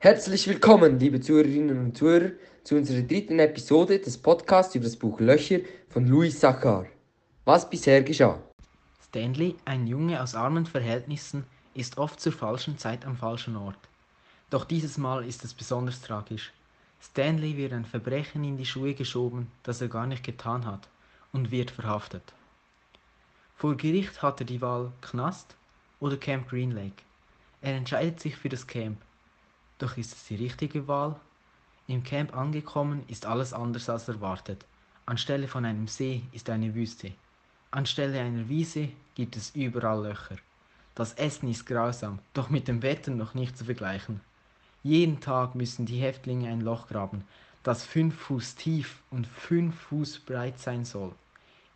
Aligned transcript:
Herzlich 0.00 0.46
willkommen, 0.46 1.00
liebe 1.00 1.20
Zuhörerinnen 1.20 1.76
und 1.76 1.98
Zuhörer, 1.98 2.30
zu 2.62 2.76
unserer 2.76 3.02
dritten 3.02 3.40
Episode 3.40 3.98
des 3.98 4.16
Podcasts 4.16 4.76
über 4.76 4.84
das 4.84 4.94
Buch 4.94 5.18
Löcher 5.18 5.58
von 5.88 6.06
Louis 6.06 6.38
Sachar. 6.38 6.86
Was 7.44 7.68
bisher 7.68 8.04
geschah. 8.04 8.38
Stanley, 9.02 9.56
ein 9.64 9.88
Junge 9.88 10.22
aus 10.22 10.36
armen 10.36 10.66
Verhältnissen, 10.66 11.42
ist 11.74 11.98
oft 11.98 12.20
zur 12.20 12.30
falschen 12.30 12.78
Zeit 12.78 13.04
am 13.04 13.16
falschen 13.16 13.56
Ort. 13.56 13.88
Doch 14.50 14.64
dieses 14.64 14.98
Mal 14.98 15.26
ist 15.26 15.44
es 15.44 15.52
besonders 15.52 16.00
tragisch. 16.00 16.52
Stanley 17.02 17.56
wird 17.56 17.72
ein 17.72 17.84
Verbrechen 17.84 18.44
in 18.44 18.56
die 18.56 18.66
Schuhe 18.66 18.94
geschoben, 18.94 19.50
das 19.64 19.80
er 19.80 19.88
gar 19.88 20.06
nicht 20.06 20.22
getan 20.22 20.64
hat, 20.64 20.86
und 21.32 21.50
wird 21.50 21.72
verhaftet. 21.72 22.22
Vor 23.56 23.76
Gericht 23.76 24.22
hat 24.22 24.38
er 24.38 24.46
die 24.46 24.60
Wahl 24.60 24.92
Knast 25.00 25.56
oder 25.98 26.16
Camp 26.16 26.48
Green 26.48 26.70
Lake. 26.70 27.02
Er 27.62 27.74
entscheidet 27.74 28.20
sich 28.20 28.36
für 28.36 28.48
das 28.48 28.64
Camp. 28.64 28.98
Doch 29.78 29.96
ist 29.96 30.12
es 30.12 30.26
die 30.26 30.36
richtige 30.36 30.88
Wahl? 30.88 31.16
Im 31.86 32.02
Camp 32.02 32.36
angekommen 32.36 33.04
ist 33.08 33.24
alles 33.24 33.52
anders 33.52 33.88
als 33.88 34.08
erwartet. 34.08 34.64
Anstelle 35.06 35.48
von 35.48 35.64
einem 35.64 35.88
See 35.88 36.22
ist 36.32 36.50
eine 36.50 36.74
Wüste. 36.74 37.12
Anstelle 37.70 38.20
einer 38.20 38.48
Wiese 38.48 38.90
gibt 39.14 39.36
es 39.36 39.54
überall 39.54 40.02
Löcher. 40.02 40.36
Das 40.94 41.14
Essen 41.14 41.48
ist 41.48 41.64
grausam, 41.64 42.18
doch 42.34 42.50
mit 42.50 42.66
dem 42.66 42.82
Wetter 42.82 43.12
noch 43.12 43.34
nicht 43.34 43.56
zu 43.56 43.64
vergleichen. 43.64 44.20
Jeden 44.82 45.20
Tag 45.20 45.54
müssen 45.54 45.86
die 45.86 46.00
Häftlinge 46.00 46.48
ein 46.48 46.60
Loch 46.60 46.88
graben, 46.88 47.24
das 47.62 47.84
fünf 47.84 48.16
Fuß 48.16 48.56
tief 48.56 49.02
und 49.10 49.26
fünf 49.26 49.74
Fuß 49.82 50.20
breit 50.20 50.58
sein 50.58 50.84
soll. 50.84 51.14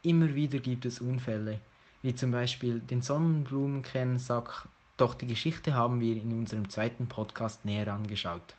Immer 0.03 0.35
wieder 0.35 0.59
gibt 0.59 0.85
es 0.87 1.01
Unfälle, 1.01 1.61
wie 2.03 2.15
zum 2.15 2.33
Beispiel 2.33 2.81
den 2.81 3.03
Sonnenblumenkernsack, 3.03 4.67
doch 5.03 5.15
die 5.15 5.27
Geschichte 5.27 5.75
haben 5.75 6.01
wir 6.01 6.15
in 6.15 6.33
unserem 6.33 6.69
zweiten 6.69 7.09
Podcast 7.09 7.65
näher 7.65 7.93
angeschaut. 7.93 8.55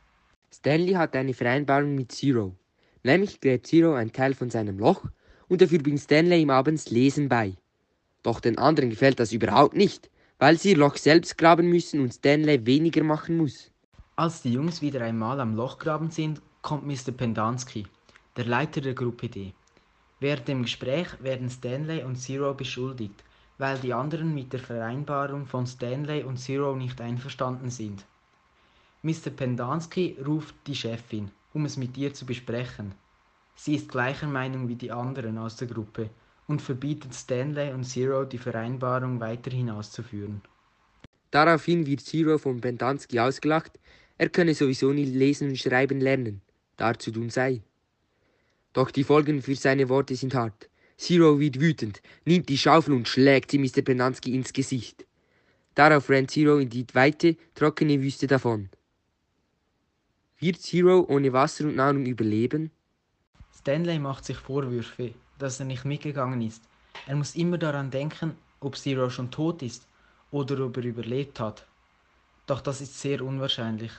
Stanley 0.52 0.92
hat 0.92 1.16
eine 1.16 1.32
Vereinbarung 1.32 1.94
mit 1.94 2.12
Zero. 2.12 2.54
Nämlich 3.02 3.40
gräbt 3.40 3.66
Zero 3.66 3.94
einen 3.94 4.12
Teil 4.12 4.34
von 4.34 4.50
seinem 4.50 4.78
Loch 4.78 5.02
und 5.48 5.62
dafür 5.62 5.78
bringt 5.78 6.00
Stanley 6.00 6.42
ihm 6.42 6.50
abends 6.50 6.90
Lesen 6.90 7.30
bei. 7.30 7.54
Doch 8.22 8.40
den 8.40 8.58
anderen 8.58 8.90
gefällt 8.90 9.20
das 9.20 9.32
überhaupt 9.32 9.74
nicht, 9.74 10.10
weil 10.38 10.58
sie 10.58 10.72
ihr 10.72 10.76
Loch 10.76 10.98
selbst 10.98 11.38
graben 11.38 11.66
müssen 11.70 12.00
und 12.00 12.12
Stanley 12.12 12.66
weniger 12.66 13.02
machen 13.02 13.38
muss. 13.38 13.70
Als 14.16 14.42
die 14.42 14.52
Jungs 14.52 14.82
wieder 14.82 15.00
einmal 15.00 15.40
am 15.40 15.56
Lochgraben 15.56 16.10
sind, 16.10 16.42
kommt 16.60 16.86
Mr. 16.86 17.12
Pendansky, 17.16 17.86
der 18.36 18.44
Leiter 18.44 18.82
der 18.82 18.92
Gruppe 18.92 19.30
D. 19.30 19.54
Während 20.20 20.46
dem 20.48 20.62
Gespräch 20.64 21.08
werden 21.22 21.48
Stanley 21.48 22.02
und 22.02 22.16
Zero 22.16 22.52
beschuldigt, 22.52 23.24
weil 23.58 23.78
die 23.78 23.92
anderen 23.92 24.34
mit 24.34 24.52
der 24.52 24.60
Vereinbarung 24.60 25.46
von 25.46 25.66
Stanley 25.66 26.22
und 26.22 26.38
Zero 26.38 26.74
nicht 26.74 27.00
einverstanden 27.00 27.70
sind. 27.70 28.04
Mr. 29.02 29.30
Pendansky 29.30 30.16
ruft 30.24 30.54
die 30.66 30.74
Chefin, 30.74 31.30
um 31.52 31.64
es 31.64 31.76
mit 31.76 31.96
ihr 31.96 32.14
zu 32.14 32.26
besprechen. 32.26 32.92
Sie 33.54 33.74
ist 33.74 33.88
gleicher 33.88 34.26
Meinung 34.26 34.68
wie 34.68 34.74
die 34.74 34.90
anderen 34.90 35.38
aus 35.38 35.56
der 35.56 35.68
Gruppe 35.68 36.10
und 36.48 36.60
verbietet 36.60 37.14
Stanley 37.14 37.72
und 37.72 37.84
Zero 37.84 38.24
die 38.24 38.38
Vereinbarung 38.38 39.20
weiterhin 39.20 39.70
auszuführen. 39.70 40.42
Daraufhin 41.30 41.86
wird 41.86 42.00
Zero 42.00 42.38
von 42.38 42.60
Pendansky 42.60 43.18
ausgelacht, 43.20 43.78
er 44.16 44.28
könne 44.28 44.54
sowieso 44.54 44.92
nie 44.92 45.04
lesen 45.04 45.48
und 45.48 45.58
schreiben 45.58 46.00
lernen, 46.00 46.40
dazu 46.76 47.10
dumm 47.10 47.30
sei. 47.30 47.62
Doch 48.72 48.90
die 48.90 49.04
Folgen 49.04 49.42
für 49.42 49.54
seine 49.54 49.88
Worte 49.88 50.14
sind 50.16 50.34
hart. 50.34 50.68
Zero 50.96 51.40
wird 51.40 51.60
wütend, 51.60 52.00
nimmt 52.24 52.48
die 52.48 52.58
Schaufel 52.58 52.94
und 52.94 53.08
schlägt 53.08 53.50
sie 53.50 53.58
Mr. 53.58 53.82
Pendansky 53.82 54.34
ins 54.34 54.52
Gesicht. 54.52 55.04
Darauf 55.74 56.08
rennt 56.08 56.30
Zero 56.30 56.58
in 56.58 56.70
die 56.70 56.86
weite, 56.92 57.36
trockene 57.54 58.00
Wüste 58.00 58.26
davon. 58.26 58.70
Wird 60.38 60.60
Zero 60.60 61.04
ohne 61.08 61.32
Wasser 61.32 61.64
und 61.64 61.76
Nahrung 61.76 62.06
überleben? 62.06 62.70
Stanley 63.58 63.98
macht 63.98 64.24
sich 64.24 64.36
Vorwürfe, 64.36 65.14
dass 65.38 65.58
er 65.58 65.66
nicht 65.66 65.84
mitgegangen 65.84 66.42
ist. 66.42 66.62
Er 67.06 67.16
muss 67.16 67.34
immer 67.34 67.58
daran 67.58 67.90
denken, 67.90 68.36
ob 68.60 68.76
Zero 68.76 69.10
schon 69.10 69.30
tot 69.30 69.62
ist 69.62 69.86
oder 70.30 70.64
ob 70.64 70.76
er 70.76 70.84
überlebt 70.84 71.40
hat. 71.40 71.66
Doch 72.46 72.60
das 72.60 72.80
ist 72.80 73.00
sehr 73.00 73.22
unwahrscheinlich, 73.22 73.92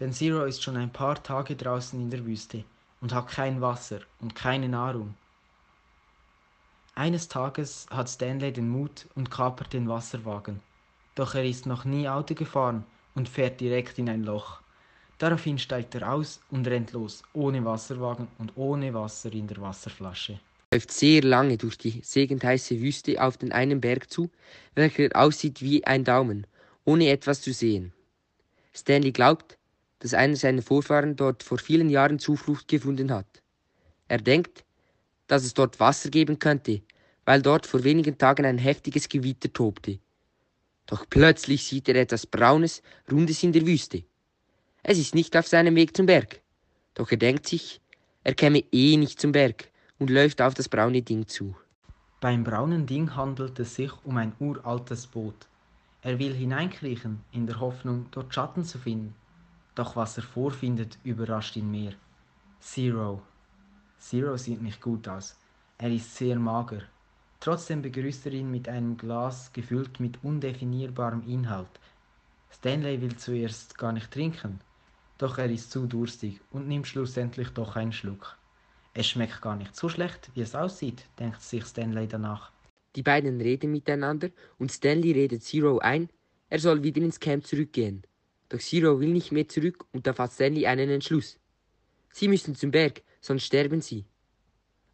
denn 0.00 0.12
Zero 0.12 0.44
ist 0.44 0.62
schon 0.62 0.76
ein 0.76 0.92
paar 0.92 1.22
Tage 1.22 1.54
draußen 1.54 2.00
in 2.00 2.10
der 2.10 2.24
Wüste 2.24 2.64
und 3.00 3.12
hat 3.12 3.28
kein 3.28 3.60
Wasser 3.60 4.00
und 4.20 4.34
keine 4.34 4.68
Nahrung. 4.68 5.14
Eines 6.96 7.26
Tages 7.26 7.86
hat 7.90 8.08
Stanley 8.08 8.52
den 8.52 8.68
Mut 8.68 9.06
und 9.16 9.30
kapert 9.30 9.72
den 9.72 9.88
Wasserwagen. 9.88 10.60
Doch 11.16 11.34
er 11.34 11.44
ist 11.44 11.66
noch 11.66 11.84
nie 11.84 12.08
Auto 12.08 12.34
gefahren 12.34 12.84
und 13.16 13.28
fährt 13.28 13.60
direkt 13.60 13.98
in 13.98 14.08
ein 14.08 14.22
Loch. 14.22 14.60
Daraufhin 15.18 15.58
steigt 15.58 15.94
er 15.96 16.12
aus 16.12 16.40
und 16.50 16.66
rennt 16.68 16.92
los, 16.92 17.22
ohne 17.32 17.64
Wasserwagen 17.64 18.28
und 18.38 18.52
ohne 18.56 18.94
Wasser 18.94 19.32
in 19.32 19.48
der 19.48 19.60
Wasserflasche. 19.60 20.38
Er 20.70 20.76
läuft 20.76 20.92
sehr 20.92 21.22
lange 21.22 21.56
durch 21.56 21.78
die 21.78 22.00
segentheiße 22.04 22.80
Wüste 22.80 23.20
auf 23.22 23.36
den 23.38 23.52
einen 23.52 23.80
Berg 23.80 24.08
zu, 24.10 24.30
welcher 24.74 25.08
aussieht 25.14 25.62
wie 25.62 25.84
ein 25.84 26.04
Daumen 26.04 26.46
ohne 26.84 27.08
etwas 27.08 27.40
zu 27.40 27.52
sehen. 27.52 27.92
Stanley 28.72 29.12
glaubt, 29.12 29.58
dass 30.00 30.14
einer 30.14 30.36
seiner 30.36 30.62
Vorfahren 30.62 31.16
dort 31.16 31.42
vor 31.42 31.58
vielen 31.58 31.88
Jahren 31.88 32.18
Zuflucht 32.18 32.68
gefunden 32.68 33.10
hat. 33.10 33.42
Er 34.08 34.18
denkt, 34.18 34.64
dass 35.26 35.44
es 35.44 35.54
dort 35.54 35.80
Wasser 35.80 36.10
geben 36.10 36.38
könnte, 36.38 36.82
weil 37.24 37.42
dort 37.42 37.66
vor 37.66 37.84
wenigen 37.84 38.18
Tagen 38.18 38.44
ein 38.44 38.58
heftiges 38.58 39.08
Gewitter 39.08 39.52
tobte. 39.52 39.98
Doch 40.86 41.06
plötzlich 41.08 41.64
sieht 41.64 41.88
er 41.88 41.96
etwas 41.96 42.26
Braunes, 42.26 42.82
Rundes 43.10 43.42
in 43.42 43.52
der 43.52 43.66
Wüste. 43.66 44.04
Es 44.82 44.98
ist 44.98 45.14
nicht 45.14 45.36
auf 45.36 45.46
seinem 45.46 45.74
Weg 45.76 45.96
zum 45.96 46.06
Berg. 46.06 46.42
Doch 46.92 47.10
er 47.10 47.16
denkt 47.16 47.48
sich, 47.48 47.80
er 48.22 48.34
käme 48.34 48.62
eh 48.70 48.96
nicht 48.96 49.20
zum 49.20 49.32
Berg 49.32 49.70
und 49.98 50.10
läuft 50.10 50.42
auf 50.42 50.54
das 50.54 50.68
braune 50.68 51.02
Ding 51.02 51.26
zu. 51.26 51.56
Beim 52.20 52.44
braunen 52.44 52.86
Ding 52.86 53.16
handelt 53.16 53.58
es 53.58 53.74
sich 53.74 53.92
um 54.04 54.16
ein 54.16 54.32
uraltes 54.38 55.06
Boot. 55.06 55.48
Er 56.02 56.18
will 56.18 56.34
hineinkriechen, 56.34 57.22
in 57.32 57.46
der 57.46 57.60
Hoffnung, 57.60 58.06
dort 58.10 58.34
Schatten 58.34 58.64
zu 58.64 58.78
finden. 58.78 59.14
Doch 59.74 59.96
was 59.96 60.16
er 60.18 60.22
vorfindet, 60.22 60.98
überrascht 61.02 61.56
ihn 61.56 61.70
mehr. 61.70 61.92
Zero. 62.60 63.22
Zero 64.04 64.36
sieht 64.36 64.60
nicht 64.60 64.82
gut 64.82 65.08
aus. 65.08 65.34
Er 65.78 65.90
ist 65.90 66.14
sehr 66.14 66.38
mager. 66.38 66.82
Trotzdem 67.40 67.80
begrüßt 67.80 68.26
er 68.26 68.32
ihn 68.32 68.50
mit 68.50 68.68
einem 68.68 68.98
Glas 68.98 69.50
gefüllt 69.54 69.98
mit 69.98 70.22
undefinierbarem 70.22 71.22
Inhalt. 71.26 71.80
Stanley 72.50 73.00
will 73.00 73.16
zuerst 73.16 73.78
gar 73.78 73.92
nicht 73.92 74.10
trinken, 74.10 74.60
doch 75.16 75.38
er 75.38 75.50
ist 75.50 75.70
zu 75.70 75.86
durstig 75.86 76.40
und 76.50 76.68
nimmt 76.68 76.86
schlussendlich 76.86 77.48
doch 77.50 77.76
einen 77.76 77.92
Schluck. 77.92 78.36
Es 78.92 79.06
schmeckt 79.06 79.40
gar 79.40 79.56
nicht 79.56 79.74
so 79.74 79.88
schlecht, 79.88 80.30
wie 80.34 80.42
es 80.42 80.54
aussieht, 80.54 81.06
denkt 81.18 81.40
sich 81.40 81.64
Stanley 81.64 82.06
danach. 82.06 82.52
Die 82.96 83.02
beiden 83.02 83.40
reden 83.40 83.72
miteinander 83.72 84.28
und 84.58 84.70
Stanley 84.70 85.12
redet 85.12 85.42
Zero 85.42 85.78
ein, 85.78 86.10
er 86.50 86.58
soll 86.58 86.82
wieder 86.82 87.00
ins 87.00 87.20
Camp 87.20 87.46
zurückgehen. 87.46 88.02
Doch 88.50 88.60
Zero 88.60 89.00
will 89.00 89.12
nicht 89.14 89.32
mehr 89.32 89.48
zurück 89.48 89.86
und 89.92 90.06
da 90.06 90.12
fasst 90.12 90.34
Stanley 90.34 90.66
einen 90.66 90.90
Entschluss. 90.90 91.38
Sie 92.12 92.28
müssen 92.28 92.54
zum 92.54 92.70
Berg, 92.70 93.02
sonst 93.24 93.44
sterben 93.44 93.80
sie. 93.80 94.04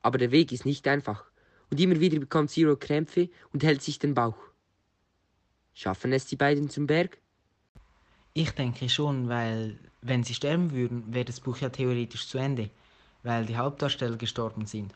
Aber 0.02 0.16
der 0.16 0.30
Weg 0.30 0.52
ist 0.52 0.64
nicht 0.64 0.86
einfach 0.86 1.24
und 1.70 1.80
immer 1.80 1.98
wieder 1.98 2.18
bekommt 2.20 2.50
Zero 2.50 2.76
Krämpfe 2.76 3.28
und 3.52 3.64
hält 3.64 3.82
sich 3.82 3.98
den 3.98 4.14
Bauch. 4.14 4.38
Schaffen 5.74 6.12
es 6.12 6.26
die 6.26 6.36
beiden 6.36 6.70
zum 6.70 6.86
Berg? 6.86 7.18
Ich 8.32 8.52
denke 8.52 8.88
schon, 8.88 9.28
weil 9.28 9.78
wenn 10.00 10.22
sie 10.22 10.34
sterben 10.34 10.70
würden, 10.70 11.12
wäre 11.12 11.24
das 11.24 11.40
Buch 11.40 11.58
ja 11.58 11.70
theoretisch 11.70 12.28
zu 12.28 12.38
Ende, 12.38 12.70
weil 13.24 13.46
die 13.46 13.56
Hauptdarsteller 13.56 14.16
gestorben 14.16 14.66
sind. 14.66 14.94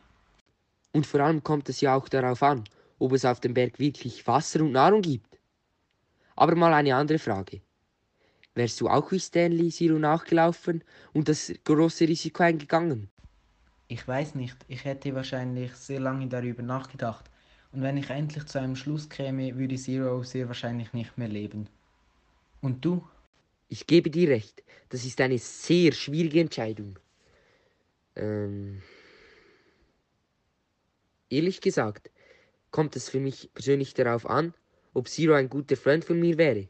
Und 0.93 1.05
vor 1.05 1.19
allem 1.19 1.43
kommt 1.43 1.67
es 1.67 1.81
ja 1.81 1.93
auch 1.95 2.07
darauf 2.07 2.41
an, 2.41 2.63
ob 2.99 3.11
es 3.11 3.25
auf 3.25 3.41
dem 3.41 3.53
Berg 3.53 3.79
wirklich 3.79 4.25
Wasser 4.27 4.61
und 4.61 4.71
Nahrung 4.71 5.01
gibt. 5.01 5.37
Aber 6.37 6.55
mal 6.55 6.73
eine 6.73 6.95
andere 6.95 7.19
Frage. 7.19 7.61
Wärst 8.53 8.79
du 8.79 8.87
auch 8.87 9.11
wie 9.11 9.19
Stanley 9.19 9.69
Zero 9.69 9.99
nachgelaufen 9.99 10.83
und 11.11 11.27
das 11.27 11.53
große 11.65 12.07
Risiko 12.07 12.43
eingegangen? 12.43 13.09
Ich 13.87 14.07
weiß 14.07 14.35
nicht, 14.35 14.57
ich 14.67 14.83
hätte 14.83 15.13
wahrscheinlich 15.13 15.73
sehr 15.75 15.99
lange 15.99 16.27
darüber 16.27 16.63
nachgedacht. 16.63 17.29
Und 17.71 17.81
wenn 17.81 17.97
ich 17.97 18.09
endlich 18.09 18.45
zu 18.45 18.59
einem 18.59 18.75
Schluss 18.75 19.09
käme, 19.09 19.55
würde 19.57 19.75
Zero 19.75 20.23
sehr 20.23 20.47
wahrscheinlich 20.47 20.93
nicht 20.93 21.17
mehr 21.17 21.27
leben. 21.27 21.67
Und 22.61 22.83
du? 22.83 23.07
Ich 23.67 23.85
gebe 23.85 24.09
dir 24.09 24.29
recht, 24.29 24.63
das 24.89 25.05
ist 25.05 25.21
eine 25.21 25.37
sehr 25.37 25.91
schwierige 25.91 26.39
Entscheidung. 26.39 26.97
Ähm, 28.15 28.81
ehrlich 31.29 31.61
gesagt, 31.61 32.09
kommt 32.71 32.95
es 32.95 33.09
für 33.09 33.19
mich 33.19 33.51
persönlich 33.53 33.93
darauf 33.93 34.25
an, 34.25 34.53
ob 34.93 35.09
Zero 35.09 35.33
ein 35.33 35.49
guter 35.49 35.77
Freund 35.77 36.05
von 36.05 36.19
mir 36.19 36.37
wäre. 36.37 36.67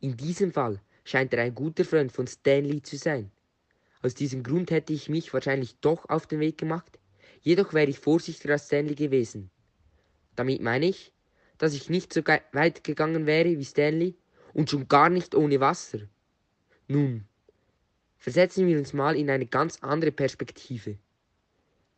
In 0.00 0.16
diesem 0.16 0.50
Fall 0.52 0.80
scheint 1.04 1.34
er 1.34 1.42
ein 1.42 1.54
guter 1.54 1.84
Freund 1.84 2.10
von 2.10 2.26
Stanley 2.26 2.82
zu 2.82 2.96
sein. 2.96 3.30
Aus 4.02 4.14
diesem 4.14 4.42
Grund 4.42 4.70
hätte 4.70 4.92
ich 4.92 5.08
mich 5.08 5.32
wahrscheinlich 5.32 5.76
doch 5.80 6.08
auf 6.08 6.26
den 6.26 6.40
Weg 6.40 6.58
gemacht, 6.58 6.98
jedoch 7.40 7.72
wäre 7.72 7.90
ich 7.90 7.98
vorsichtiger 7.98 8.54
als 8.54 8.66
Stanley 8.66 8.94
gewesen. 8.94 9.50
Damit 10.36 10.60
meine 10.60 10.86
ich, 10.86 11.12
dass 11.58 11.74
ich 11.74 11.88
nicht 11.88 12.12
so 12.12 12.22
weit 12.26 12.84
gegangen 12.84 13.26
wäre 13.26 13.58
wie 13.58 13.64
Stanley 13.64 14.16
und 14.54 14.70
schon 14.70 14.88
gar 14.88 15.08
nicht 15.08 15.34
ohne 15.34 15.60
Wasser. 15.60 16.00
Nun, 16.88 17.26
Versetzen 18.22 18.68
wir 18.68 18.78
uns 18.78 18.92
mal 18.92 19.16
in 19.16 19.28
eine 19.30 19.46
ganz 19.46 19.78
andere 19.80 20.12
Perspektive. 20.12 20.96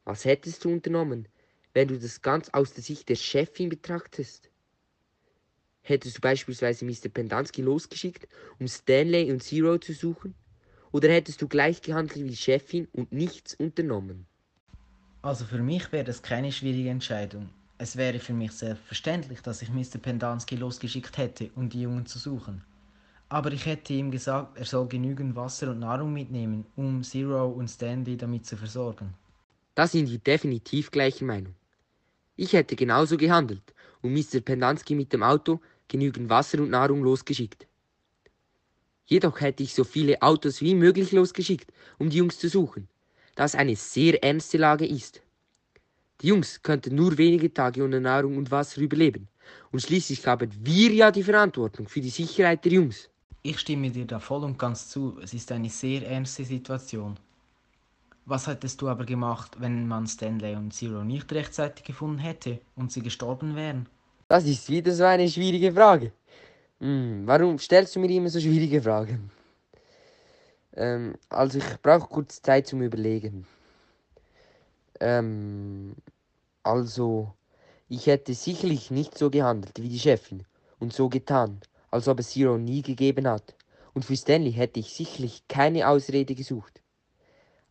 Was 0.05 0.25
hättest 0.25 0.65
du 0.65 0.73
unternommen, 0.73 1.29
wenn 1.75 1.87
du 1.87 1.99
das 1.99 2.23
ganz 2.23 2.49
aus 2.49 2.73
der 2.73 2.83
Sicht 2.83 3.11
der 3.11 3.17
Chefin 3.17 3.69
betrachtest? 3.69 4.49
Hättest 5.83 6.17
du 6.17 6.21
beispielsweise 6.23 6.87
Mr. 6.87 7.11
Pendansky 7.13 7.61
losgeschickt, 7.61 8.27
um 8.59 8.67
Stanley 8.69 9.31
und 9.31 9.43
Zero 9.43 9.77
zu 9.77 9.93
suchen? 9.93 10.35
Oder 10.95 11.09
hättest 11.09 11.43
du 11.43 11.49
gleich 11.49 11.83
gehandelt 11.83 12.23
wie 12.23 12.29
die 12.29 12.37
Chefin 12.37 12.87
und 12.93 13.11
nichts 13.11 13.55
unternommen? 13.55 14.27
Also 15.23 15.45
für 15.45 15.59
mich 15.59 15.91
wäre 15.91 16.05
das 16.05 16.23
keine 16.23 16.53
schwierige 16.53 16.91
Entscheidung. 16.91 17.49
Es 17.79 17.97
wäre 17.97 18.21
für 18.21 18.33
mich 18.33 18.53
selbstverständlich, 18.53 19.41
dass 19.41 19.61
ich 19.61 19.71
Mr. 19.71 19.99
Pendansky 20.01 20.55
losgeschickt 20.55 21.19
hätte, 21.19 21.51
um 21.57 21.69
die 21.69 21.81
Jungen 21.81 22.07
zu 22.07 22.21
suchen. 22.21 22.63
Aber 23.29 23.51
ich 23.51 23.67
hätte 23.67 23.93
ihm 23.93 24.13
gesagt, 24.13 24.57
er 24.57 24.67
soll 24.67 24.87
genügend 24.87 25.35
Wasser 25.35 25.73
und 25.73 25.81
Nahrung 25.81 26.13
mitnehmen, 26.13 26.65
um 26.77 27.03
Zero 27.03 27.49
und 27.49 27.67
Stanley 27.67 28.17
damit 28.17 28.47
zu 28.47 28.57
versorgen. 28.57 29.15
Da 29.75 29.89
sind 29.89 30.09
wir 30.09 30.19
definitiv 30.19 30.93
gleicher 30.93 31.25
Meinung. 31.25 31.57
Ich 32.37 32.53
hätte 32.53 32.77
genauso 32.77 33.17
gehandelt 33.17 33.75
und 34.01 34.13
Mr. 34.13 34.39
Pendansky 34.41 34.95
mit 34.95 35.13
dem 35.13 35.25
Auto 35.25 35.61
genügend 35.89 36.31
Wasser 36.31 36.61
und 36.61 36.71
Nahrung 36.71 37.03
losgeschickt. 37.03 37.67
Jedoch 39.07 39.41
hätte 39.41 39.63
ich 39.63 39.75
so 39.75 39.85
viele 39.85 40.21
Autos 40.23 40.61
wie 40.61 40.75
möglich 40.75 41.13
losgeschickt, 41.13 41.71
um 41.99 42.09
die 42.11 42.19
Jungs 42.19 42.39
zu 42.39 42.49
suchen, 42.49 42.89
da 43.35 43.45
es 43.45 43.55
eine 43.55 43.77
sehr 43.77 44.23
ernste 44.25 44.59
Lage 44.59 44.87
ist. 44.87 45.21
Die 46.21 46.29
Jungs 46.29 46.63
könnten 46.63 46.95
nur 46.95 47.19
wenige 47.19 47.53
Tage 47.53 47.85
ohne 47.85 48.01
Nahrung 48.01 48.39
und 48.39 48.51
Wasser 48.51 48.81
überleben, 48.81 49.29
und 49.73 49.83
schließlich 49.83 50.27
haben 50.27 50.51
wir 50.63 50.91
ja 50.93 51.11
die 51.11 51.23
Verantwortung 51.23 51.89
für 51.89 52.01
die 52.01 52.11
Sicherheit 52.11 52.65
der 52.65 52.73
Jungs. 52.73 53.11
Ich 53.43 53.61
stimme 53.61 53.91
dir 53.91 54.07
da 54.07 54.19
voll 54.21 54.43
und 54.43 54.59
ganz 54.59 54.89
zu, 54.89 55.19
es 55.23 55.35
ist 55.35 55.53
eine 55.53 55.69
sehr 55.69 56.09
ernste 56.09 56.45
Situation. 56.45 57.19
Was 58.25 58.47
hättest 58.47 58.81
du 58.81 58.89
aber 58.89 59.05
gemacht, 59.05 59.57
wenn 59.61 59.87
man 59.87 60.07
Stanley 60.07 60.57
und 60.57 60.73
Zero 60.73 61.05
nicht 61.05 61.31
rechtzeitig 61.31 61.85
gefunden 61.85 62.21
hätte 62.21 62.59
und 62.75 62.91
sie 62.91 63.03
gestorben 63.03 63.55
wären? 63.55 63.87
Das 64.29 64.47
ist 64.47 64.71
wieder 64.71 64.95
so 64.95 65.05
eine 65.05 65.29
schwierige 65.29 65.73
Frage. 65.73 66.13
Hm, 66.85 67.27
warum 67.27 67.59
stellst 67.59 67.97
du 67.97 68.01
mir 68.01 68.11
immer 68.11 68.29
so 68.29 68.39
schwierige 68.39 68.83
Fragen? 68.83 69.31
Ähm, 70.75 71.15
also 71.31 71.57
ich 71.57 71.81
brauche 71.81 72.07
kurz 72.09 72.43
Zeit 72.43 72.67
zum 72.67 72.83
Überlegen. 72.83 73.47
Ähm, 75.01 75.95
also, 76.63 77.33
ich 77.89 78.07
hätte 78.07 78.35
sicherlich 78.35 78.91
nicht 78.91 79.17
so 79.17 79.31
gehandelt 79.31 79.81
wie 79.81 79.89
die 79.89 79.99
Chefin 79.99 80.45
und 80.79 80.93
so 80.93 81.09
getan, 81.09 81.63
als 81.91 82.07
ob 82.07 82.21
es 82.21 82.33
Zero 82.33 82.59
nie 82.59 82.83
gegeben 82.83 83.27
hat. 83.29 83.55
Und 83.95 84.05
für 84.05 84.17
Stanley 84.17 84.53
hätte 84.53 84.81
ich 84.81 84.93
sicherlich 84.93 85.49
keine 85.49 85.89
Ausrede 85.89 86.35
gesucht. 86.35 86.83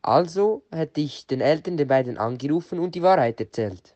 Also 0.01 0.63
hätte 0.71 1.01
ich 1.01 1.27
den 1.27 1.41
Eltern 1.41 1.77
der 1.77 1.85
beiden 1.85 2.17
angerufen 2.17 2.79
und 2.79 2.95
die 2.95 3.03
Wahrheit 3.03 3.39
erzählt. 3.39 3.95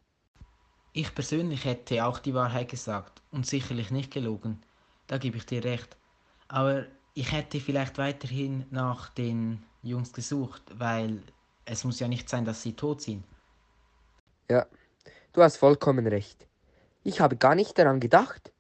Ich 0.94 1.16
persönlich 1.16 1.66
hätte 1.66 2.06
auch 2.06 2.20
die 2.20 2.36
Wahrheit 2.36 2.70
gesagt 2.70 3.24
und 3.32 3.48
sicherlich 3.48 3.90
nicht 3.90 4.14
gelogen. 4.14 4.62
Da 5.08 5.18
gebe 5.18 5.38
ich 5.38 5.46
dir 5.46 5.64
recht. 5.64 5.98
Aber 6.48 6.86
ich 7.14 7.32
hätte 7.32 7.60
vielleicht 7.60 7.98
weiterhin 7.98 8.66
nach 8.70 9.10
den 9.10 9.64
Jungs 9.82 10.14
gesucht, 10.14 10.62
weil 10.74 11.24
es 11.66 11.84
muss 11.84 12.00
ja 12.00 12.08
nicht 12.08 12.30
sein, 12.30 12.46
dass 12.46 12.62
sie 12.62 12.74
tot 12.74 13.02
sind. 13.02 13.24
Ja, 14.50 14.66
du 15.34 15.42
hast 15.42 15.58
vollkommen 15.58 16.08
recht. 16.08 16.48
Ich 17.04 17.20
habe 17.20 17.38
gar 17.38 17.56
nicht 17.56 17.78
daran 17.78 18.00
gedacht. 18.00 18.52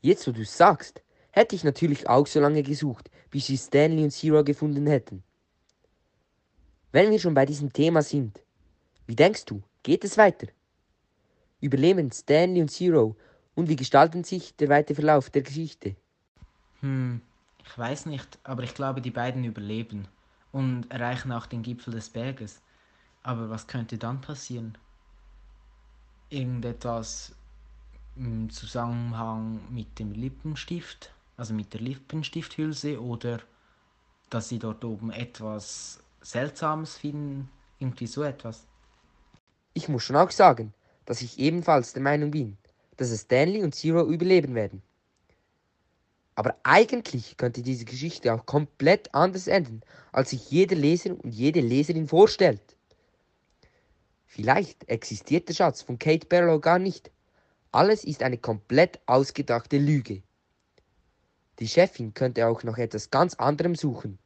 Jetzt, 0.00 0.26
wo 0.26 0.32
du 0.32 0.42
es 0.42 0.56
sagst, 0.56 1.02
hätte 1.30 1.56
ich 1.56 1.64
natürlich 1.64 2.08
auch 2.08 2.26
so 2.26 2.40
lange 2.40 2.62
gesucht, 2.62 3.10
bis 3.30 3.46
sie 3.46 3.56
Stanley 3.56 4.04
und 4.04 4.10
Zero 4.10 4.44
gefunden 4.44 4.86
hätten. 4.86 5.22
Wenn 6.92 7.10
wir 7.10 7.18
schon 7.18 7.34
bei 7.34 7.44
diesem 7.44 7.72
Thema 7.72 8.02
sind, 8.02 8.40
wie 9.06 9.16
denkst 9.16 9.44
du, 9.46 9.62
geht 9.82 10.04
es 10.04 10.16
weiter? 10.16 10.46
Überleben 11.60 12.10
Stanley 12.12 12.60
und 12.60 12.70
Zero 12.70 13.16
und 13.54 13.68
wie 13.68 13.76
gestaltet 13.76 14.26
sich 14.26 14.56
der 14.56 14.68
weitere 14.68 14.96
Verlauf 14.96 15.30
der 15.30 15.42
Geschichte? 15.42 15.96
Hm, 16.80 17.20
ich 17.64 17.78
weiß 17.78 18.06
nicht, 18.06 18.38
aber 18.44 18.62
ich 18.62 18.74
glaube, 18.74 19.00
die 19.00 19.10
beiden 19.10 19.44
überleben 19.44 20.08
und 20.52 20.90
erreichen 20.90 21.32
auch 21.32 21.46
den 21.46 21.62
Gipfel 21.62 21.94
des 21.94 22.10
Berges. 22.10 22.60
Aber 23.22 23.48
was 23.50 23.66
könnte 23.66 23.96
dann 23.98 24.20
passieren? 24.20 24.76
Irgendetwas 26.28 27.34
im 28.16 28.50
Zusammenhang 28.50 29.60
mit 29.72 29.98
dem 29.98 30.12
Lippenstift, 30.12 31.12
also 31.36 31.54
mit 31.54 31.72
der 31.72 31.80
Lippenstifthülse 31.80 33.00
oder 33.02 33.40
dass 34.30 34.48
sie 34.48 34.58
dort 34.58 34.84
oben 34.84 35.10
etwas 35.10 36.00
Seltsames 36.20 36.96
finden, 36.96 37.48
irgendwie 37.78 38.06
so 38.06 38.22
etwas. 38.22 38.66
Ich 39.74 39.88
muss 39.88 40.04
schon 40.04 40.16
auch 40.16 40.30
sagen, 40.30 40.72
dass 41.04 41.22
ich 41.22 41.38
ebenfalls 41.38 41.92
der 41.92 42.02
Meinung 42.02 42.30
bin, 42.30 42.56
dass 42.96 43.18
Stanley 43.18 43.62
und 43.62 43.74
Zero 43.74 44.06
überleben 44.06 44.54
werden. 44.54 44.82
Aber 46.34 46.56
eigentlich 46.64 47.36
könnte 47.36 47.62
diese 47.62 47.84
Geschichte 47.84 48.32
auch 48.34 48.44
komplett 48.46 49.14
anders 49.14 49.46
enden, 49.46 49.82
als 50.12 50.30
sich 50.30 50.50
jeder 50.50 50.74
Leser 50.74 51.16
und 51.22 51.30
jede 51.30 51.60
Leserin 51.60 52.08
vorstellt. 52.08 52.76
Vielleicht 54.26 54.88
existiert 54.88 55.48
der 55.48 55.54
Schatz 55.54 55.82
von 55.82 55.98
Kate 55.98 56.26
Barlow 56.26 56.58
gar 56.58 56.80
nicht 56.80 57.10
alles 57.74 58.04
ist 58.04 58.22
eine 58.22 58.38
komplett 58.38 59.00
ausgedachte 59.06 59.78
Lüge. 59.78 60.22
Die 61.58 61.66
Chefin 61.66 62.14
könnte 62.14 62.46
auch 62.46 62.62
nach 62.62 62.78
etwas 62.78 63.10
ganz 63.10 63.34
anderem 63.34 63.74
suchen. 63.74 64.20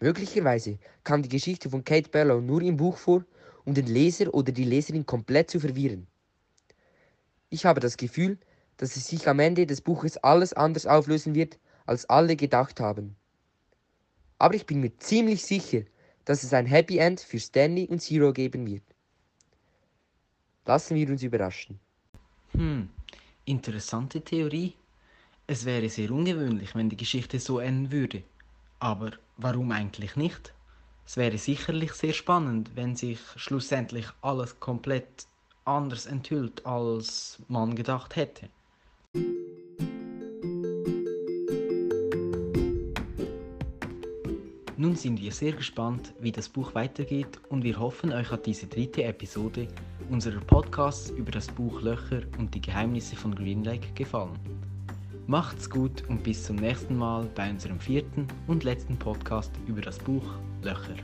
Möglicherweise 0.00 0.80
kam 1.04 1.22
die 1.22 1.28
Geschichte 1.28 1.70
von 1.70 1.84
Kate 1.84 2.10
Barlow 2.10 2.40
nur 2.40 2.60
im 2.62 2.76
Buch 2.76 2.96
vor, 2.96 3.24
um 3.64 3.74
den 3.74 3.86
Leser 3.86 4.34
oder 4.34 4.50
die 4.50 4.64
Leserin 4.64 5.06
komplett 5.06 5.48
zu 5.48 5.60
verwirren. 5.60 6.08
Ich 7.52 7.66
habe 7.66 7.80
das 7.80 7.98
Gefühl, 7.98 8.38
dass 8.78 8.96
es 8.96 9.08
sich 9.08 9.28
am 9.28 9.38
Ende 9.38 9.66
des 9.66 9.82
Buches 9.82 10.16
alles 10.16 10.54
anders 10.54 10.86
auflösen 10.86 11.34
wird, 11.34 11.58
als 11.84 12.06
alle 12.08 12.34
gedacht 12.34 12.80
haben. 12.80 13.14
Aber 14.38 14.54
ich 14.54 14.64
bin 14.64 14.80
mir 14.80 14.96
ziemlich 14.96 15.44
sicher, 15.44 15.82
dass 16.24 16.44
es 16.44 16.54
ein 16.54 16.64
Happy 16.64 16.96
End 16.96 17.20
für 17.20 17.38
Stanley 17.38 17.86
und 17.88 18.00
Zero 18.00 18.32
geben 18.32 18.66
wird. 18.66 18.84
Lassen 20.64 20.94
wir 20.94 21.10
uns 21.10 21.22
überraschen. 21.22 21.78
Hm, 22.52 22.88
interessante 23.44 24.22
Theorie. 24.22 24.72
Es 25.46 25.66
wäre 25.66 25.90
sehr 25.90 26.10
ungewöhnlich, 26.10 26.74
wenn 26.74 26.88
die 26.88 26.96
Geschichte 26.96 27.38
so 27.38 27.58
enden 27.58 27.92
würde. 27.92 28.22
Aber 28.78 29.10
warum 29.36 29.72
eigentlich 29.72 30.16
nicht? 30.16 30.54
Es 31.04 31.18
wäre 31.18 31.36
sicherlich 31.36 31.92
sehr 31.92 32.14
spannend, 32.14 32.70
wenn 32.76 32.96
sich 32.96 33.20
schlussendlich 33.36 34.06
alles 34.22 34.58
komplett 34.58 35.26
anders 35.64 36.06
enthüllt, 36.06 36.64
als 36.66 37.38
man 37.48 37.74
gedacht 37.74 38.16
hätte. 38.16 38.48
Nun 44.82 44.96
sind 44.96 45.20
wir 45.20 45.30
sehr 45.30 45.52
gespannt, 45.52 46.12
wie 46.18 46.32
das 46.32 46.48
Buch 46.48 46.74
weitergeht 46.74 47.38
und 47.50 47.62
wir 47.62 47.78
hoffen, 47.78 48.12
euch 48.12 48.30
hat 48.32 48.46
diese 48.46 48.66
dritte 48.66 49.04
Episode 49.04 49.68
unserer 50.10 50.40
Podcasts 50.40 51.10
über 51.10 51.30
das 51.30 51.46
Buch 51.46 51.80
Löcher 51.82 52.22
und 52.38 52.52
die 52.52 52.60
Geheimnisse 52.60 53.14
von 53.14 53.32
Green 53.32 53.62
Lake 53.62 53.86
gefallen. 53.94 54.36
Macht's 55.28 55.70
gut 55.70 56.02
und 56.08 56.24
bis 56.24 56.42
zum 56.44 56.56
nächsten 56.56 56.96
Mal 56.96 57.30
bei 57.36 57.48
unserem 57.48 57.78
vierten 57.78 58.26
und 58.48 58.64
letzten 58.64 58.98
Podcast 58.98 59.52
über 59.68 59.80
das 59.82 59.98
Buch 59.98 60.34
Löcher. 60.62 60.96